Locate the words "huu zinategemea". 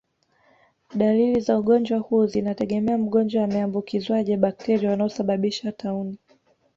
1.99-2.97